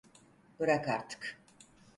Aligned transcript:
Bırak 0.59 0.87
artık! 0.89 1.37